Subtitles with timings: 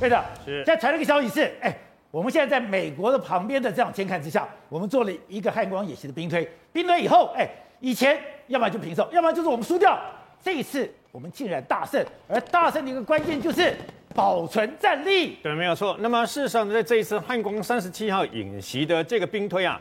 [0.00, 0.64] 对的，是。
[0.64, 1.76] 现在传了一个消息是，哎，
[2.10, 7.46] 我们现在在美国的旁边的这样监看之下，我们做了一个汉光演习的兵推，兵推以后，哎，
[7.80, 10.00] 以前要么就平手，要么就是我们输掉，
[10.42, 13.76] 这一次我们竟然大胜，而大胜的一个关键就是
[14.14, 15.36] 保存战力。
[15.42, 15.94] 对，没有错。
[16.00, 19.80] 那么事实上，在这一次汉光三十七号演习的这个兵推啊。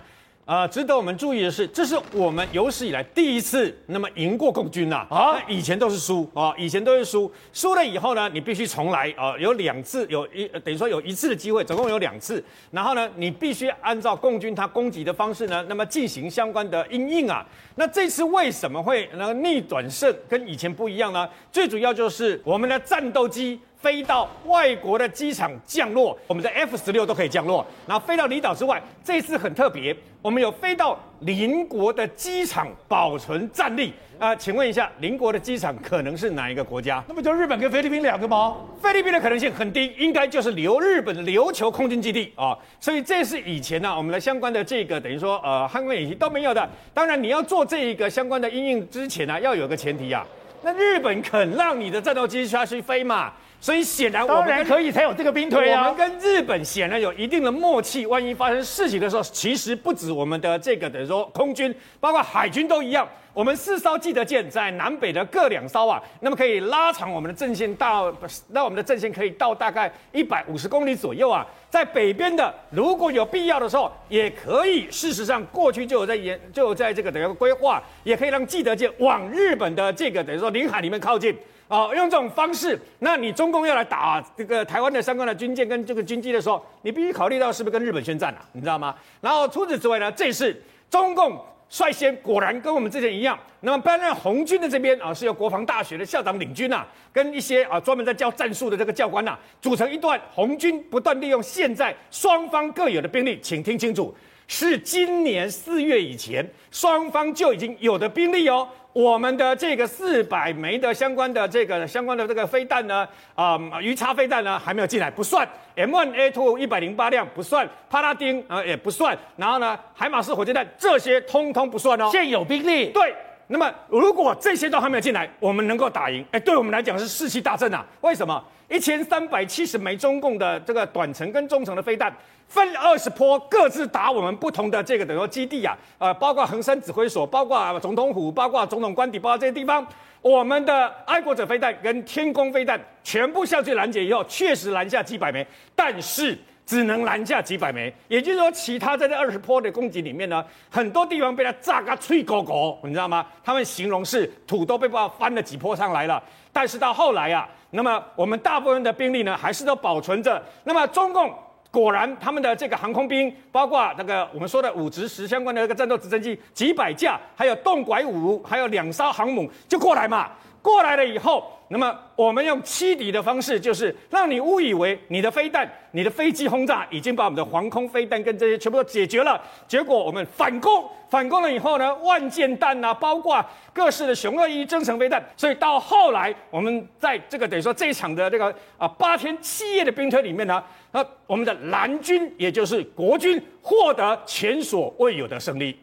[0.50, 5.06] 啊、呃，值得我们注意的是，这是我们有史以来第一次那么赢过共军呐！
[5.08, 17.46] 啊，以前都是输啊，以前都是输，输了以后呢，你必须重来啊，有两次，有一等于说有一次的机会，总共有两次，然后呢，你必须按照共军他攻击的方式呢，那么进行相关的应应啊。
[17.76, 21.30] 那这次为什么会那个逆转胜，跟以前不一样呢？
[21.52, 23.60] 最主要就是我们的战斗机。
[23.82, 28.82] 飞到外国的机场降落，我们的 F 十六都可以降落，然后飞到离岛之外。
[29.04, 34.36] 这次很特别，我们有飞到邻国的机场保存战力啊、呃。
[34.36, 37.02] 请问一下，邻国的机场可能是哪一个国家？
[37.08, 38.58] 那不就日本跟菲律宾两个吗？
[38.82, 42.60] 菲律宾的可能性很低，应该就是留日本的琉球空军基地啊、哦。
[42.82, 46.70] 所以这是以前呢、啊，我们的相关的这个等于说呃航空演习都没有的。
[46.94, 50.26] 当然你要做这一个相关的应用之前呢、啊，要有个前提啊，
[50.62, 53.32] 那日本肯让你的战斗机下去飞嘛？
[53.62, 55.90] 所以显然，我们可以才有这个兵推啊。
[55.90, 58.06] 我们跟日本显然有一定的默契。
[58.06, 63.08] 万一发生事情的时候，其实不止我们的这个等于说空军，包括海军都一样。
[63.40, 68.14] 我们四艘基德舰在南北的各两艘啊，那么可以拉长我们的阵线到，
[68.50, 71.48] 那我们的阵线可以到大概一百五十公里左右啊。
[71.70, 74.92] 在北边的，如果有必要的时候，也可以。
[74.92, 81.34] 事实上，过去就有在研，就有在这个等于规划，也可以让基德舰往日本的这个等于说领海里面靠近。
[81.70, 88.44] 哦，用这种方式，那你中共要来打这个台湾的相关的军舰跟这个军机的时候，你必须考虑到是不是跟日本宣战啊？
[88.52, 88.94] 你知道吗？
[89.22, 104.14] 然后除此之外呢，这次中共率先果然跟我们之前一样，那么担任红军的这边啊，是由国防大学的校长领军呐、啊，跟一些啊专门在教战术的这个教官呐、啊，组成一段红军不断利用现在双方各有的兵力，请听清楚，
[104.50, 108.68] 是今年四月以前双方就已经有的兵力哦。
[108.92, 115.48] 我们的这个四百枚的相关的这个相关的这个飞弹呢，啊、呃，鱼叉飞弹呢还没有进来，不算。
[115.76, 119.16] M1A2 一百零八辆不算，帕拉丁啊、呃、也不算。
[119.38, 122.10] 然后呢，海马斯火箭弹这些通通不算哦。
[122.12, 123.14] 现有兵力对。
[123.52, 126.24] 那么如果这些都还没有进来，我们能够打赢？
[126.32, 127.84] 哎，对我们来讲是士气大振啊。
[128.02, 128.44] 为什么？
[128.70, 132.14] 一千三百七十枚中共的这个短程跟中程的飞弹。
[132.48, 139.86] 分二十波，各自打我们不同的这个等于基地啊，呃，包括恒山指挥所，包括总统府，包括总统官邸，包括这些地方，
[140.22, 145.46] 我们的爱国者飞弹跟天弓飞弹全部下去拦截以后，确实拦下几百枚，
[145.76, 146.38] 但是
[146.70, 153.26] 只能拦下几百枚，也就是说，其他在这二十坡的攻击里面呢，很多地方被他炸个脆狗狗，你知道吗？
[153.44, 156.22] 他们形容是土都被爆翻了几坡上来了，
[156.54, 161.34] 但是到后来啊，那么我们大部分的兵力呢，还是都保存着，那么中共。
[161.72, 170.30] 果然，他们的这个航空兵，包括那个我们说的五直十相关的那个战斗直升机几百架，还有动拐五，还有两艘航母就过来嘛。
[170.62, 179.42] 过来了以后，那么我们用欺敌的方式，就是让你误以为你的飞弹、你的飞机轰炸已经把我们的防空飞弹跟这些全部都解决了。
[179.68, 183.44] 结果我们反攻，反攻了以后呢，万箭弹啊，包括
[183.74, 185.24] 各式的雄二一增程飞弹。
[185.38, 195.80] 所以到后来，我们在这个等于说这一场的这个啊八天七夜的兵推里面呢，那我们的蓝军也就是国军获得前所未有的胜利。